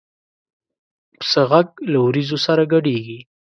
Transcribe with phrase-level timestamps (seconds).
[1.19, 3.19] پسه غږ له وریځو سره ګډېږي.